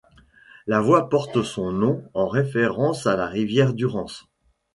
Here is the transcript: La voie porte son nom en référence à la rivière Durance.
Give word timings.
La 0.65 0.81
voie 0.81 1.09
porte 1.09 1.43
son 1.43 1.71
nom 1.71 2.09
en 2.15 2.27
référence 2.27 3.05
à 3.05 3.15
la 3.15 3.27
rivière 3.27 3.71
Durance. 3.75 4.25